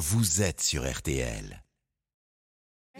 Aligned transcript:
vous 0.00 0.40
êtes 0.40 0.62
sur 0.62 0.90
RTL. 0.90 1.62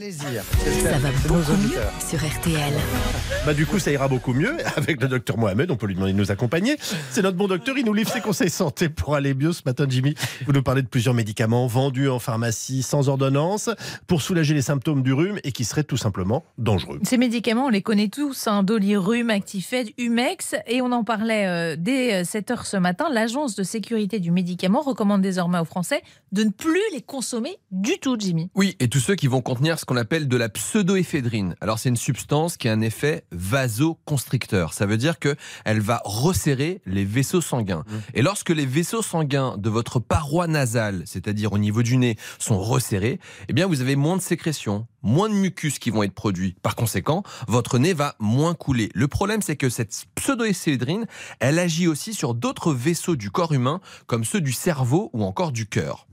Plaisir. 0.01 0.43
Ça 0.83 0.97
va 0.97 1.11
beaucoup 1.29 1.53
mieux 1.61 1.83
sur 2.09 2.19
RTL. 2.19 2.73
Bah 3.47 3.55
du 3.55 3.65
coup, 3.65 3.79
ça 3.79 3.91
ira 3.91 4.07
beaucoup 4.07 4.35
mieux 4.35 4.55
avec 4.77 5.01
le 5.01 5.09
docteur 5.09 5.39
Mohamed. 5.39 5.71
On 5.71 5.77
peut 5.77 5.87
lui 5.87 5.95
demander 5.95 6.13
de 6.13 6.19
nous 6.19 6.31
accompagner. 6.31 6.77
C'est 7.11 7.23
notre 7.23 7.39
bon 7.39 7.49
docteur. 7.49 7.79
Il 7.79 7.87
nous 7.87 7.95
livre 7.95 8.11
ses 8.11 8.21
conseils 8.21 8.51
santé 8.51 8.91
pour 8.91 9.15
aller 9.15 9.33
mieux 9.33 9.53
ce 9.53 9.63
matin, 9.65 9.87
Jimmy. 9.89 10.15
Vous 10.45 10.53
nous 10.53 10.63
parlez 10.63 10.83
de 10.83 10.87
plusieurs 10.87 11.15
médicaments 11.15 11.67
vendus 11.67 12.11
en 12.11 12.19
pharmacie 12.19 12.83
sans 12.83 13.09
ordonnance 13.09 13.71
pour 14.07 14.21
soulager 14.21 14.53
les 14.53 14.61
symptômes 14.61 15.03
du 15.03 15.15
rhume 15.15 15.39
et 15.43 15.53
qui 15.53 15.65
seraient 15.65 15.85
tout 15.85 15.97
simplement 15.97 16.45
dangereux. 16.59 17.01
Ces 17.03 17.17
médicaments, 17.17 17.67
on 17.67 17.71
les 17.71 17.81
connaît 17.81 18.09
tous, 18.09 18.47
hein, 18.47 18.63
Dolirum, 18.63 19.31
Actifed, 19.31 19.89
Humex, 19.97 20.55
et 20.67 20.83
on 20.83 20.93
en 20.93 21.03
parlait 21.03 21.47
euh, 21.47 21.77
dès 21.79 22.21
euh, 22.21 22.25
7 22.25 22.51
heures 22.51 22.67
ce 22.67 22.77
matin. 22.77 23.07
L'Agence 23.11 23.55
de 23.55 23.63
sécurité 23.63 24.21
du 24.21 24.33
médicament 24.33 24.83
recommande 24.83 25.23
désormais 25.23 25.59
aux 25.59 25.65
Français 25.65 26.03
de 26.33 26.45
ne 26.45 26.51
plus 26.51 26.79
les 26.93 27.01
consommer 27.01 27.59
du 27.71 27.99
tout, 27.99 28.17
Jimmy. 28.19 28.51
Oui, 28.55 28.77
et 28.81 28.89
tous 28.89 29.01
ceux 29.01 29.15
qui 29.15 29.29
vont 29.29 29.41
contenir 29.41 29.79
ce 29.79 29.87
qu'on 29.91 29.97
appelle 29.97 30.29
de 30.29 30.37
la 30.37 30.49
pseudoéphédrine. 30.49 31.57
Alors 31.61 31.81
c'est 31.81 31.89
une 31.89 31.97
substance 31.97 32.57
qui 32.57 32.69
a 32.69 32.73
un 32.73 32.81
effet 32.81 33.25
vasoconstricteur. 33.33 34.73
Ça 34.73 34.87
veut 34.87 34.97
dire 34.97 35.19
que 35.19 35.35
elle 35.65 35.81
va 35.81 36.01
resserrer 36.05 36.81
les 36.87 37.05
vaisseaux 37.05 37.41
sanguins. 37.41 37.83
Et 38.15 38.23
lorsque 38.23 38.51
les 38.51 38.67
vaisseaux 38.67 39.03
sanguins 39.03 39.57
de 39.59 39.69
votre 39.69 39.99
paroi 39.99 40.47
nasale, 40.47 41.03
c'est-à-dire 41.07 41.53
au 41.53 41.59
niveau 41.59 41.83
du 41.83 41.97
nez, 41.97 42.17
sont 42.39 42.61
resserrés, 42.61 43.19
eh 43.49 43.53
bien 43.53 43.67
vous 43.67 43.81
avez 43.81 43.97
moins 43.97 44.17
de 44.17 44.23
sécrétions, 44.23 44.87
moins 45.03 45.29
de 45.29 45.35
mucus 45.35 45.81
qui 45.81 45.91
vont 45.91 46.05
être 46.05 46.15
produits. 46.15 46.55
Par 46.63 46.77
conséquent, 46.77 47.25
votre 47.49 47.81
nez 47.81 47.93
va 47.93 48.15
moins 48.21 48.55
couler. 48.55 48.91
Le 48.95 49.09
problème, 49.09 49.43
c'est 49.43 49.57
que 49.57 49.71
cette 49.71 50.07
pseudoéphédrine, 50.15 51.07
elle 51.41 51.59
agit 51.59 51.89
aussi 51.89 52.15
sur 52.15 52.35
d'autres 52.35 52.73
vaisseaux 52.73 53.17
du 53.17 53.33
corps 53.33 53.51
humain, 53.51 53.81
comme 54.07 54.23
ceux 54.23 54.41
du 54.41 54.53
cerveau 54.53 55.11
ou 55.15 55.25
encore 55.25 55.51
du 55.51 55.67
cœur. 55.67 56.07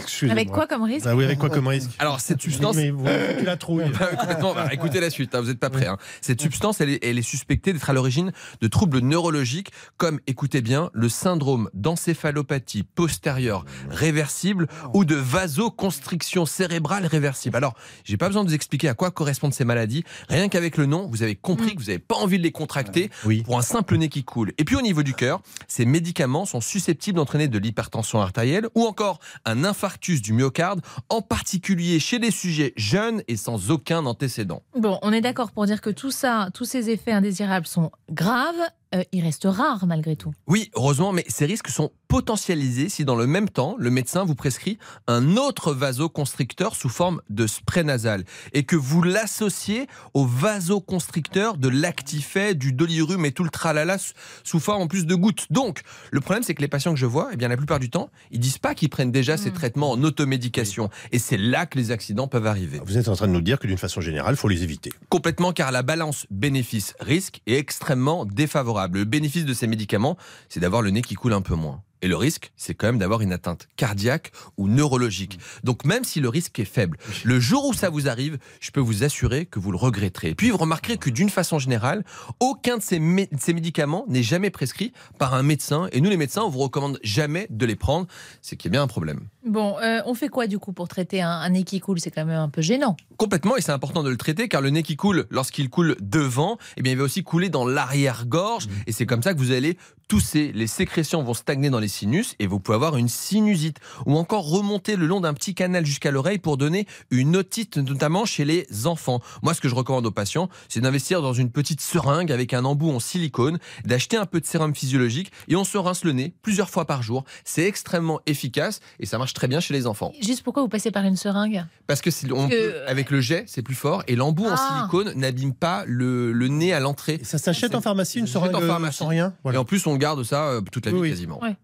Excusez-moi. 0.00 0.32
Avec 0.32 0.50
quoi 0.50 0.66
comme 0.66 0.82
risque 0.82 1.06
Ah 1.06 1.14
oui, 1.16 1.24
avec 1.24 1.38
quoi 1.38 1.48
comme 1.50 1.66
risque? 1.68 1.90
Alors 1.98 2.20
cette 2.20 2.40
substance, 2.42 2.76
Mais 2.76 2.90
vous 2.90 3.04
tu 3.38 3.44
la 3.44 3.56
trouille. 3.56 3.84
Bah, 3.98 4.06
complètement. 4.18 4.54
Bah, 4.56 4.68
écoutez 4.72 5.00
la 5.00 5.10
suite, 5.10 5.34
hein, 5.34 5.40
vous 5.40 5.48
n'êtes 5.48 5.58
pas 5.60 5.70
prêts. 5.70 5.86
hein. 5.86 5.98
Cette 6.20 6.40
substance, 6.40 6.80
elle 6.80 6.90
est, 6.90 7.04
elle 7.04 7.18
est 7.18 7.22
suspectée 7.22 7.72
d'être 7.72 7.90
à 7.90 7.92
l'origine 7.92 8.32
de 8.60 8.68
troubles 8.68 9.00
neurologiques 9.00 9.70
comme, 9.96 10.18
écoutez 10.26 10.62
bien, 10.62 10.90
le 10.94 11.08
syndrome 11.08 11.68
d'encéphalopathie 11.74 12.82
postérieure 12.84 13.64
réversible 13.90 14.66
ou 14.94 15.04
de 15.04 15.14
vasoconstriction 15.14 16.46
cérébrale 16.46 17.06
réversible. 17.06 17.56
Alors, 17.56 17.74
j'ai 18.04 18.16
pas 18.16 18.28
besoin 18.28 18.44
de 18.44 18.48
vous 18.48 18.54
expliquer 18.54 18.88
à 18.88 18.94
quoi 18.94 19.10
correspondent 19.10 19.52
ces 19.54 19.64
maladies. 19.64 20.04
Rien 20.28 20.48
qu'avec 20.48 20.76
le 20.76 20.86
nom, 20.86 21.06
vous 21.10 21.22
avez 21.22 21.34
compris 21.34 21.74
que 21.74 21.80
vous 21.80 21.86
n'avez 21.86 21.98
pas 21.98 22.16
envie 22.16 22.38
de 22.38 22.42
les 22.42 22.52
contracter 22.52 23.10
Oui. 23.24 23.42
pour 23.42 23.58
un 23.58 23.62
simple 23.62 23.96
nez 23.96 24.08
qui 24.08 24.24
coule. 24.24 24.52
Et 24.58 24.64
puis 24.64 24.76
au 24.76 24.82
niveau 24.82 25.02
du 25.02 25.14
cœur, 25.14 25.40
ces 25.68 25.84
médicaments 25.84 26.46
sont 26.46 26.60
susceptibles 26.60 27.16
d'entraîner 27.16 27.48
de 27.48 27.58
l'hypertension 27.58 28.20
artérielle 28.20 28.68
ou 28.74 28.84
encore 28.86 29.18
un 29.44 29.64
infarctus 29.76 30.22
du 30.22 30.32
myocarde, 30.32 30.80
en 31.10 31.20
particulier 31.20 32.00
chez 32.00 32.18
les 32.18 32.30
sujets 32.30 32.72
jeunes 32.76 33.22
et 33.28 33.36
sans 33.36 33.70
aucun 33.70 34.06
antécédent. 34.06 34.62
Bon, 34.74 34.98
on 35.02 35.12
est 35.12 35.20
d'accord 35.20 35.52
pour 35.52 35.66
dire 35.66 35.82
que 35.82 35.90
tout 35.90 36.10
ça, 36.10 36.48
tous 36.54 36.64
ces 36.64 36.88
effets 36.88 37.12
indésirables 37.12 37.66
sont 37.66 37.90
graves. 38.10 38.54
Euh, 38.94 39.02
ils 39.12 39.22
restent 39.22 39.44
rares 39.46 39.86
malgré 39.86 40.16
tout. 40.16 40.32
Oui, 40.46 40.70
heureusement, 40.74 41.12
mais 41.12 41.24
ces 41.28 41.44
risques 41.44 41.68
sont 41.68 41.92
potentialisés 42.16 42.88
si 42.88 43.04
dans 43.04 43.14
le 43.14 43.26
même 43.26 43.50
temps, 43.50 43.76
le 43.78 43.90
médecin 43.90 44.24
vous 44.24 44.34
prescrit 44.34 44.78
un 45.06 45.36
autre 45.36 45.74
vasoconstricteur 45.74 46.74
sous 46.74 46.88
forme 46.88 47.20
de 47.28 47.46
spray 47.46 47.84
nasal 47.84 48.24
et 48.54 48.62
que 48.62 48.74
vous 48.74 49.02
l'associez 49.02 49.86
au 50.14 50.24
vasoconstricteur 50.24 51.58
de 51.58 51.68
l'actifet, 51.68 52.54
du 52.54 52.72
dolirum 52.72 53.26
et 53.26 53.32
tout 53.32 53.44
le 53.44 53.50
tralala 53.50 53.98
sous 54.44 54.60
forme 54.60 54.80
en 54.80 54.86
plus 54.86 55.04
de 55.04 55.14
gouttes. 55.14 55.44
Donc, 55.50 55.82
le 56.10 56.22
problème, 56.22 56.42
c'est 56.42 56.54
que 56.54 56.62
les 56.62 56.68
patients 56.68 56.94
que 56.94 56.98
je 56.98 57.04
vois, 57.04 57.28
eh 57.34 57.36
bien, 57.36 57.48
la 57.48 57.58
plupart 57.58 57.80
du 57.80 57.90
temps, 57.90 58.08
ils 58.30 58.40
disent 58.40 58.56
pas 58.56 58.74
qu'ils 58.74 58.88
prennent 58.88 59.12
déjà 59.12 59.36
ces 59.36 59.50
traitements 59.50 59.90
en 59.90 60.02
automédication. 60.02 60.88
Et 61.12 61.18
c'est 61.18 61.36
là 61.36 61.66
que 61.66 61.76
les 61.76 61.90
accidents 61.90 62.28
peuvent 62.28 62.46
arriver. 62.46 62.80
Vous 62.82 62.96
êtes 62.96 63.08
en 63.08 63.14
train 63.14 63.28
de 63.28 63.32
nous 63.32 63.42
dire 63.42 63.58
que 63.58 63.66
d'une 63.66 63.76
façon 63.76 64.00
générale, 64.00 64.36
il 64.36 64.38
faut 64.38 64.48
les 64.48 64.62
éviter. 64.62 64.90
Complètement, 65.10 65.52
car 65.52 65.70
la 65.70 65.82
balance 65.82 66.26
bénéfice-risque 66.30 67.42
est 67.46 67.58
extrêmement 67.58 68.24
défavorable. 68.24 69.00
Le 69.00 69.04
bénéfice 69.04 69.44
de 69.44 69.52
ces 69.52 69.66
médicaments, 69.66 70.16
c'est 70.48 70.60
d'avoir 70.60 70.80
le 70.80 70.88
nez 70.88 71.02
qui 71.02 71.14
coule 71.14 71.34
un 71.34 71.42
peu 71.42 71.54
moins. 71.54 71.82
Et 72.06 72.08
le 72.08 72.16
risque, 72.16 72.52
c'est 72.54 72.72
quand 72.72 72.86
même 72.86 72.98
d'avoir 72.98 73.20
une 73.20 73.32
atteinte 73.32 73.66
cardiaque 73.74 74.30
ou 74.56 74.68
neurologique. 74.68 75.40
Donc 75.64 75.84
même 75.84 76.04
si 76.04 76.20
le 76.20 76.28
risque 76.28 76.56
est 76.60 76.64
faible, 76.64 76.98
le 77.24 77.40
jour 77.40 77.66
où 77.66 77.72
ça 77.72 77.90
vous 77.90 78.08
arrive, 78.08 78.38
je 78.60 78.70
peux 78.70 78.78
vous 78.78 79.02
assurer 79.02 79.44
que 79.44 79.58
vous 79.58 79.72
le 79.72 79.76
regretterez. 79.76 80.28
Et 80.28 80.34
puis 80.36 80.50
vous 80.50 80.56
remarquerez 80.56 80.98
que 80.98 81.10
d'une 81.10 81.30
façon 81.30 81.58
générale, 81.58 82.04
aucun 82.38 82.76
de 82.76 82.82
ces, 82.82 83.00
mé- 83.00 83.28
de 83.34 83.40
ces 83.40 83.52
médicaments 83.54 84.04
n'est 84.06 84.22
jamais 84.22 84.50
prescrit 84.50 84.92
par 85.18 85.34
un 85.34 85.42
médecin. 85.42 85.88
Et 85.90 86.00
nous 86.00 86.08
les 86.08 86.16
médecins, 86.16 86.42
on 86.42 86.48
vous 86.48 86.60
recommande 86.60 87.00
jamais 87.02 87.48
de 87.50 87.66
les 87.66 87.74
prendre. 87.74 88.06
C'est 88.40 88.54
qu'il 88.54 88.68
y 88.68 88.70
a 88.70 88.74
bien 88.78 88.82
un 88.84 88.86
problème. 88.86 89.22
Bon, 89.46 89.76
euh, 89.78 90.00
on 90.06 90.14
fait 90.14 90.28
quoi 90.28 90.48
du 90.48 90.58
coup 90.58 90.72
pour 90.72 90.88
traiter 90.88 91.22
un, 91.22 91.30
un 91.30 91.48
nez 91.50 91.62
qui 91.62 91.78
coule? 91.78 92.00
C'est 92.00 92.10
quand 92.10 92.24
même 92.24 92.36
un 92.36 92.48
peu 92.48 92.62
gênant. 92.62 92.96
Complètement, 93.16 93.56
et 93.56 93.60
c'est 93.60 93.72
important 93.72 94.02
de 94.02 94.10
le 94.10 94.16
traiter 94.16 94.48
car 94.48 94.60
le 94.60 94.70
nez 94.70 94.82
qui 94.82 94.96
coule, 94.96 95.26
lorsqu'il 95.30 95.70
coule 95.70 95.96
devant, 96.00 96.58
eh 96.76 96.82
bien, 96.82 96.92
il 96.92 96.98
va 96.98 97.04
aussi 97.04 97.22
couler 97.22 97.48
dans 97.48 97.64
l'arrière-gorge 97.64 98.66
et 98.88 98.92
c'est 98.92 99.06
comme 99.06 99.22
ça 99.22 99.32
que 99.32 99.38
vous 99.38 99.52
allez 99.52 99.78
tousser. 100.08 100.52
Les 100.54 100.66
sécrétions 100.66 101.22
vont 101.22 101.34
stagner 101.34 101.70
dans 101.70 101.78
les 101.78 101.88
sinus 101.88 102.34
et 102.38 102.46
vous 102.46 102.60
pouvez 102.60 102.74
avoir 102.74 102.96
une 102.96 103.08
sinusite 103.08 103.78
ou 104.04 104.16
encore 104.16 104.48
remonter 104.48 104.96
le 104.96 105.06
long 105.06 105.20
d'un 105.20 105.32
petit 105.32 105.54
canal 105.54 105.86
jusqu'à 105.86 106.10
l'oreille 106.10 106.38
pour 106.38 106.56
donner 106.56 106.86
une 107.10 107.36
otite, 107.36 107.76
notamment 107.78 108.24
chez 108.24 108.44
les 108.44 108.66
enfants. 108.86 109.20
Moi, 109.42 109.54
ce 109.54 109.60
que 109.60 109.68
je 109.68 109.74
recommande 109.74 110.06
aux 110.06 110.12
patients, 110.12 110.48
c'est 110.68 110.80
d'investir 110.80 111.22
dans 111.22 111.32
une 111.32 111.50
petite 111.50 111.80
seringue 111.80 112.32
avec 112.32 112.52
un 112.52 112.64
embout 112.64 112.90
en 112.90 113.00
silicone, 113.00 113.58
d'acheter 113.84 114.16
un 114.16 114.26
peu 114.26 114.40
de 114.40 114.46
sérum 114.46 114.74
physiologique 114.74 115.32
et 115.48 115.56
on 115.56 115.64
se 115.64 115.78
rince 115.78 116.04
le 116.04 116.12
nez 116.12 116.34
plusieurs 116.42 116.70
fois 116.70 116.84
par 116.84 117.02
jour. 117.02 117.24
C'est 117.44 117.64
extrêmement 117.64 118.20
efficace 118.26 118.80
et 119.00 119.06
ça 119.06 119.18
marche 119.18 119.34
très 119.36 119.46
bien 119.48 119.60
chez 119.60 119.72
les 119.72 119.86
enfants. 119.86 120.12
Juste 120.20 120.42
pourquoi 120.42 120.62
vous 120.62 120.68
passez 120.68 120.90
par 120.90 121.04
une 121.04 121.14
seringue? 121.16 121.64
Parce 121.86 122.00
que, 122.00 122.10
c'est- 122.10 122.30
on 122.32 122.48
que- 122.48 122.54
peut- 122.54 122.74
avec 122.88 123.10
le 123.10 123.20
jet, 123.20 123.44
c'est 123.46 123.62
plus 123.62 123.74
fort. 123.76 124.02
Et 124.08 124.16
l'embout 124.16 124.46
en 124.46 124.54
Ah. 124.56 124.88
silicone 124.90 125.12
n'abîme 125.14 125.54
pas 125.54 125.84
le, 125.86 126.32
le 126.32 126.48
nez 126.48 126.72
à 126.72 126.80
l'entrée. 126.80 127.20
Ça 127.22 127.38
s'achète 127.38 127.74
en 127.76 127.80
pharmacie, 127.80 128.18
une 128.18 128.26
seringue 128.26 128.54
en 128.56 128.62
euh, 128.62 128.66
pharmacie. 128.66 128.98
sans 128.98 129.06
rien? 129.06 129.32
Et 129.52 129.56
en 129.56 129.64
plus, 129.64 129.86
on 129.86 129.94
garde 129.96 130.22
ça 130.24 130.48
euh, 130.48 130.60
toute 130.72 130.86
la 130.86 130.92
vie 130.92 130.96
Oui, 130.98 131.02
oui. 131.04 131.10
quasiment. 131.10 131.40
Ouais. 131.42 131.56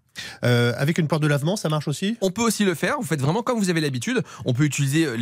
Euh, 0.45 0.73
Avec 0.77 0.99
une 0.99 1.09
porte 1.09 1.23
de 1.23 1.27
lavement, 1.28 1.56
ça 1.56 1.69
marche 1.69 1.89
aussi? 1.89 2.17
On 2.21 2.31
peut 2.31 2.43
aussi 2.43 2.65
le 2.65 2.75
faire. 2.75 2.97
Vous 2.99 3.06
faites 3.06 3.21
vraiment 3.21 3.43
comme 3.43 3.59
vous 3.59 3.71
avez 3.71 3.81
l'habitude. 3.81 4.23
On 4.45 4.53
peut 4.53 4.65
utiliser 4.65 5.06
euh, 5.06 5.17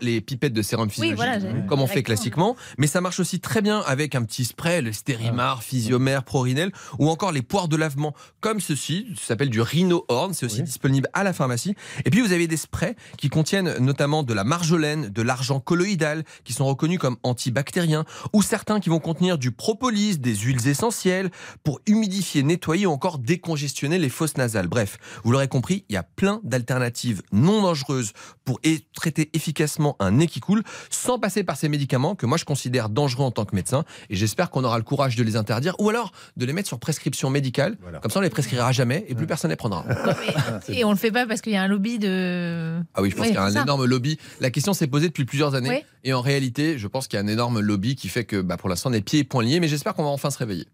les, 0.00 0.20
pipettes 0.20 0.52
de 0.52 0.62
sérum 0.62 0.86
Oui, 0.88 0.92
physiologique, 0.92 1.16
voilà. 1.48 1.60
comme 1.68 1.80
on 1.80 1.86
fait 1.86 2.02
classiquement. 2.02 2.56
Mais 2.78 2.86
ça 2.86 3.00
marche 3.00 3.20
aussi 3.20 3.40
très 3.40 3.62
bien 3.62 3.80
avec 3.80 4.14
un 4.14 4.22
petit 4.24 4.44
spray, 4.44 4.82
le 4.82 4.92
Stérimar, 4.92 5.62
Physiomère, 5.62 6.24
Prorinel, 6.24 6.72
ou 6.98 7.08
encore 7.08 7.32
les 7.32 7.42
poires 7.42 7.68
de 7.68 7.76
lavement, 7.76 8.14
comme 8.40 8.60
ceci. 8.60 9.06
Ça 9.16 9.28
s'appelle 9.28 9.50
du 9.50 9.60
Rhino 9.60 10.04
Horn. 10.08 10.34
C'est 10.34 10.46
aussi 10.46 10.58
Oui. 10.58 10.62
disponible 10.64 11.08
à 11.12 11.22
la 11.24 11.32
pharmacie. 11.32 11.74
Et 12.04 12.10
puis, 12.10 12.20
vous 12.20 12.32
avez 12.32 12.46
des 12.46 12.56
sprays 12.56 12.96
qui 13.18 13.28
contiennent 13.28 13.76
notamment 13.78 14.22
de 14.22 14.34
la 14.34 14.44
marjolaine, 14.44 15.08
de 15.08 15.22
l'argent 15.22 15.60
colloïdal, 15.60 16.24
qui 16.44 16.52
sont 16.52 16.66
reconnus 16.66 16.98
comme 16.98 17.16
antibactériens, 17.22 18.04
ou 18.32 18.42
certains 18.42 18.80
qui 18.80 18.88
vont 18.90 19.00
contenir 19.00 19.38
du 19.38 19.50
propolis, 19.52 20.18
des 20.18 20.34
huiles 20.36 20.66
essentielles, 20.68 21.30
pour 21.64 21.80
humidifier, 21.86 22.42
nettoyer 22.42 22.86
ou 22.86 22.90
encore 22.90 23.18
décongestionner 23.18 23.98
les 23.98 24.08
nasales. 24.36 24.68
Bref, 24.68 24.98
vous 25.24 25.32
l'aurez 25.32 25.48
compris, 25.48 25.84
il 25.88 25.94
y 25.94 25.96
a 25.96 26.02
plein 26.02 26.40
d'alternatives 26.44 27.22
non 27.32 27.62
dangereuses 27.62 28.12
pour 28.44 28.60
traiter 28.94 29.30
efficacement 29.34 29.96
un 30.00 30.12
nez 30.12 30.26
qui 30.26 30.40
coule, 30.40 30.62
sans 30.90 31.18
passer 31.18 31.44
par 31.44 31.56
ces 31.56 31.68
médicaments 31.68 32.14
que 32.14 32.26
moi 32.26 32.38
je 32.38 32.44
considère 32.44 32.88
dangereux 32.88 33.24
en 33.24 33.30
tant 33.30 33.44
que 33.44 33.54
médecin. 33.54 33.84
Et 34.10 34.16
j'espère 34.16 34.50
qu'on 34.50 34.64
aura 34.64 34.78
le 34.78 34.84
courage 34.84 35.16
de 35.16 35.22
les 35.22 35.36
interdire, 35.36 35.74
ou 35.78 35.88
alors 35.90 36.12
de 36.36 36.44
les 36.46 36.52
mettre 36.52 36.68
sur 36.68 36.78
prescription 36.78 37.30
médicale. 37.30 37.76
Voilà. 37.80 37.98
Comme 38.00 38.10
ça, 38.10 38.18
on 38.18 38.22
les 38.22 38.30
prescrira 38.30 38.72
jamais 38.72 39.04
et 39.08 39.14
plus 39.14 39.26
personne 39.26 39.50
les 39.50 39.56
prendra. 39.56 39.84
Et 40.68 40.84
on 40.84 40.90
le 40.90 40.96
fait 40.96 41.10
pas 41.10 41.26
parce 41.26 41.40
qu'il 41.40 41.52
y 41.52 41.56
a 41.56 41.62
un 41.62 41.68
lobby 41.68 41.98
de. 41.98 42.80
Ah 42.94 43.02
oui, 43.02 43.10
je 43.10 43.16
pense 43.16 43.22
Oui, 43.26 43.28
qu'il 43.28 43.36
y 43.36 43.38
a 43.38 43.44
un 43.44 43.50
ça. 43.50 43.62
énorme 43.62 43.84
lobby. 43.84 44.18
La 44.40 44.50
question 44.50 44.72
s'est 44.74 44.86
posée 44.86 45.08
depuis 45.08 45.24
plusieurs 45.24 45.54
années. 45.54 45.70
Oui. 45.70 45.84
Et 46.04 46.12
en 46.12 46.20
réalité, 46.20 46.78
je 46.78 46.86
pense 46.88 47.06
qu'il 47.08 47.16
y 47.18 47.20
a 47.20 47.24
un 47.24 47.28
énorme 47.28 47.60
lobby 47.60 47.94
qui 47.96 48.08
fait 48.08 48.24
que 48.24 48.40
bah, 48.40 48.56
pour 48.56 48.68
l'instant, 48.68 48.90
on 48.90 48.92
est 48.92 49.00
pieds 49.02 49.20
et 49.20 49.24
poings 49.24 49.42
liés. 49.44 49.60
Mais 49.60 49.68
j'espère 49.68 49.94
qu'on 49.94 50.04
va 50.04 50.10
enfin 50.10 50.30
se 50.30 50.38
réveiller. 50.38 50.66